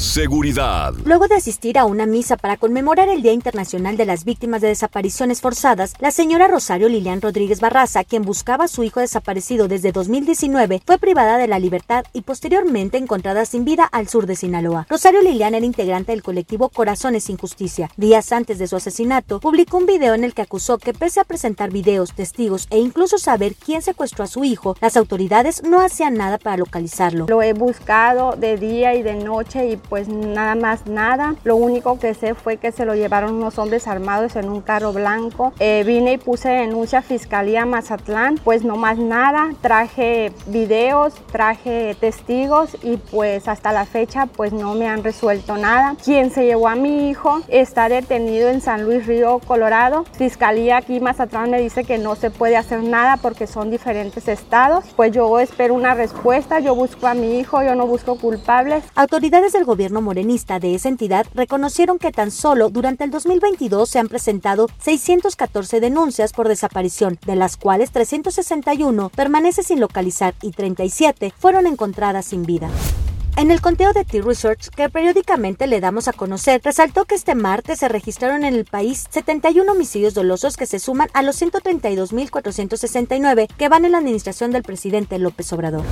[0.00, 0.94] Seguridad.
[1.04, 4.68] Luego de asistir a una misa para conmemorar el Día Internacional de las Víctimas de
[4.68, 9.92] Desapariciones Forzadas, la señora Rosario Lilian Rodríguez Barraza, quien buscaba a su hijo desaparecido desde
[9.92, 14.86] 2019, fue privada de la libertad y posteriormente encontrada sin vida al sur de Sinaloa.
[14.88, 17.90] Rosario Lilian era integrante del colectivo Corazones sin Justicia.
[17.98, 21.24] Días antes de su asesinato, publicó un video en el que acusó que pese a
[21.24, 26.14] presentar videos, testigos e incluso saber quién secuestró a su hijo, las autoridades no hacían
[26.14, 27.26] nada para localizarlo.
[27.28, 31.34] Lo he buscado de día y de noche y pues nada más nada.
[31.44, 34.92] Lo único que sé fue que se lo llevaron unos hombres armados en un carro
[34.92, 35.52] blanco.
[35.58, 39.50] Eh, vine y puse denuncia a Fiscalía Mazatlán, pues no más nada.
[39.60, 45.96] Traje videos, traje testigos y pues hasta la fecha pues no me han resuelto nada.
[46.02, 50.04] Quien se llevó a mi hijo está detenido en San Luis Río, Colorado.
[50.12, 54.84] Fiscalía aquí Mazatlán me dice que no se puede hacer nada porque son diferentes estados.
[54.94, 58.84] Pues yo espero una respuesta, yo busco a mi hijo, yo no busco culpables.
[58.94, 64.00] Autoridades del gobierno morenista de esa entidad reconocieron que tan solo durante el 2022 se
[64.00, 71.32] han presentado 614 denuncias por desaparición, de las cuales 361 permanece sin localizar y 37
[71.38, 72.68] fueron encontradas sin vida.
[73.36, 77.78] En el conteo de T-Research, que periódicamente le damos a conocer, resaltó que este martes
[77.78, 83.68] se registraron en el país 71 homicidios dolosos que se suman a los 132.469 que
[83.68, 85.84] van en la administración del presidente López Obrador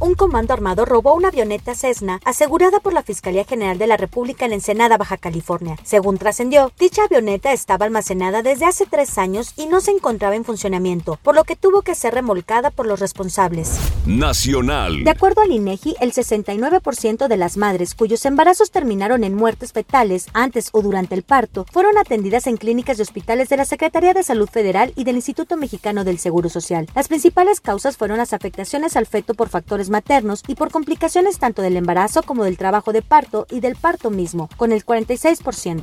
[0.00, 4.46] un comando armado robó una avioneta Cessna asegurada por la Fiscalía General de la República
[4.46, 5.76] en Ensenada, Baja California.
[5.82, 10.44] Según trascendió, dicha avioneta estaba almacenada desde hace tres años y no se encontraba en
[10.44, 13.78] funcionamiento, por lo que tuvo que ser remolcada por los responsables.
[14.06, 15.04] Nacional.
[15.04, 20.26] De acuerdo al INEGI, el 69% de las madres cuyos embarazos terminaron en muertes fetales
[20.32, 24.22] antes o durante el parto fueron atendidas en clínicas y hospitales de la Secretaría de
[24.22, 26.88] Salud Federal y del Instituto Mexicano del Seguro Social.
[26.94, 31.62] Las principales causas fueron las afectaciones al feto por factores maternos y por complicaciones tanto
[31.62, 35.82] del embarazo como del trabajo de parto y del parto mismo, con el 46%.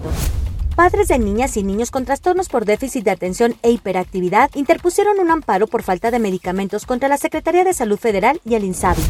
[0.75, 5.31] Padres de niñas y niños con trastornos por déficit de atención e hiperactividad interpusieron un
[5.31, 9.01] amparo por falta de medicamentos contra la Secretaría de Salud Federal y el INSABI.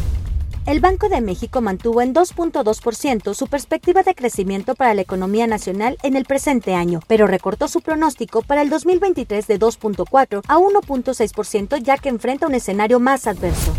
[0.66, 5.96] El Banco de México mantuvo en 2.2% su perspectiva de crecimiento para la economía nacional
[6.02, 11.82] en el presente año, pero recortó su pronóstico para el 2023 de 2.4 a 1.6%
[11.82, 13.72] ya que enfrenta un escenario más adverso.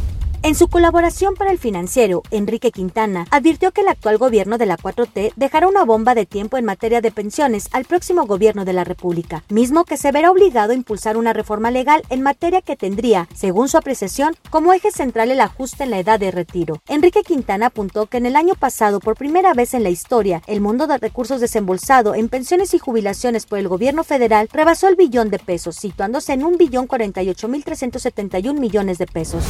[0.47, 4.78] En su colaboración para el financiero, Enrique Quintana advirtió que el actual gobierno de la
[4.78, 8.86] 4T dejará una bomba de tiempo en materia de pensiones al próximo gobierno de la
[8.86, 13.28] República, mismo que se verá obligado a impulsar una reforma legal en materia que tendría,
[13.36, 16.81] según su apreciación, como eje central el ajuste en la edad de retiro.
[16.88, 20.62] Enrique Quintana apuntó que en el año pasado, por primera vez en la historia, el
[20.62, 25.30] mundo de recursos desembolsado en pensiones y jubilaciones por el gobierno federal rebasó el billón
[25.30, 29.44] de pesos, situándose en un billón 48 mil 371 millones de pesos.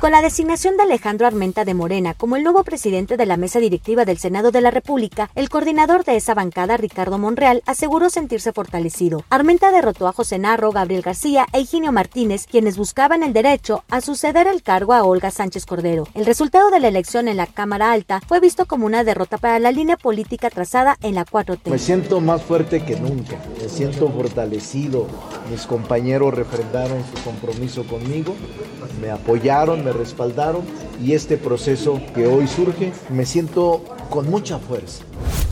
[0.00, 3.58] Con la designación de Alejandro Armenta de Morena como el nuevo presidente de la mesa
[3.58, 8.54] directiva del Senado de la República, el coordinador de esa bancada, Ricardo Monreal, aseguró sentirse
[8.54, 9.24] fortalecido.
[9.28, 14.00] Armenta derrotó a José Narro, Gabriel García e Higinio Martínez, quienes buscaban el derecho a
[14.00, 16.08] suceder el cargo a Olga Sánchez Cordero.
[16.14, 19.58] El resultado de la elección en la Cámara Alta fue visto como una derrota para
[19.58, 21.70] la línea política trazada en la 4T.
[21.70, 25.06] Me siento más fuerte que nunca, me siento fortalecido.
[25.50, 28.34] Mis compañeros refrendaron su compromiso conmigo,
[29.00, 30.62] me apoyaron me respaldaron
[31.02, 35.04] y este proceso que hoy surge me siento con mucha fuerza.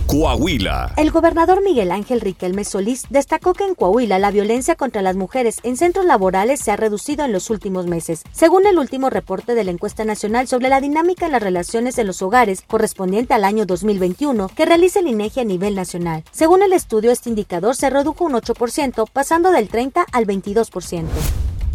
[0.07, 0.93] Coahuila.
[0.99, 5.61] El gobernador Miguel Ángel Riquelme Solís destacó que en Coahuila la violencia contra las mujeres
[5.62, 8.23] en centros laborales se ha reducido en los últimos meses.
[8.33, 12.07] Según el último reporte de la encuesta nacional sobre la dinámica en las relaciones en
[12.07, 16.23] los hogares correspondiente al año 2021 que realiza el INEGI a nivel nacional.
[16.33, 21.07] Según el estudio, este indicador se redujo un 8%, pasando del 30 al 22%.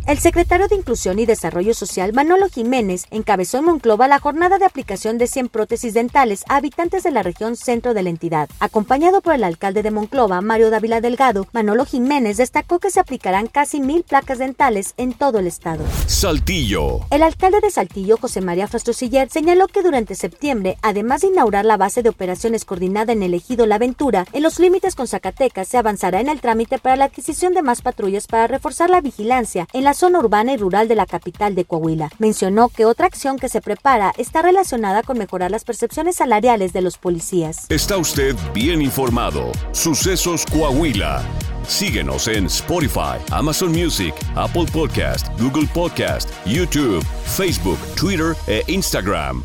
[0.07, 4.65] El secretario de Inclusión y Desarrollo Social, Manolo Jiménez, encabezó en Monclova la jornada de
[4.65, 8.49] aplicación de 100 prótesis dentales a habitantes de la región centro de la entidad.
[8.59, 13.47] Acompañado por el alcalde de Monclova, Mario Dávila Delgado, Manolo Jiménez destacó que se aplicarán
[13.47, 15.85] casi mil placas dentales en todo el estado.
[16.07, 17.01] Saltillo.
[17.11, 21.77] El alcalde de Saltillo, José María Frastrosiller, señaló que durante septiembre, además de inaugurar la
[21.77, 25.77] base de operaciones coordinada en el ejido La Aventura, en los límites con Zacatecas se
[25.77, 29.90] avanzará en el trámite para la adquisición de más patrullas para reforzar la vigilancia en
[29.91, 32.11] la zona urbana y rural de la capital de Coahuila.
[32.17, 36.81] Mencionó que otra acción que se prepara está relacionada con mejorar las percepciones salariales de
[36.81, 37.65] los policías.
[37.67, 39.51] Está usted bien informado.
[39.73, 41.21] Sucesos Coahuila.
[41.67, 49.43] Síguenos en Spotify, Amazon Music, Apple Podcast, Google Podcast, YouTube, Facebook, Twitter e Instagram.